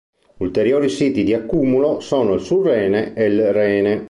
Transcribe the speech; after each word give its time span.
Ulteriori 0.39 0.89
siti 0.89 1.23
di 1.23 1.31
accumulo 1.35 1.99
sono 1.99 2.33
il 2.33 2.41
surrene 2.41 3.13
e 3.13 3.25
il 3.25 3.53
rene. 3.53 3.99